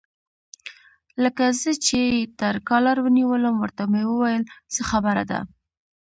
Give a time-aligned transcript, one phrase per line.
[1.23, 4.43] لکه زه چې یې تر کالر ونیولم، ورته مې وویل:
[4.73, 5.39] څه خبره ده؟